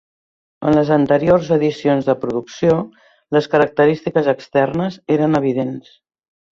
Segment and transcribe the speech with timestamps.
[0.69, 2.79] En les anteriors edicions de producció,
[3.39, 5.99] les característiques externes eren evidents.